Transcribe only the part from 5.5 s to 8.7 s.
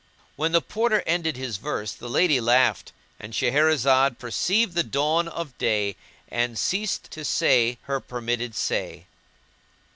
day and ceased to say her permitted